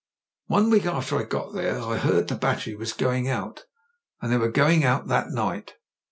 [0.49, 3.65] ''One week after I got there I heard the battery was going out:
[4.19, 5.75] and they were going out that night.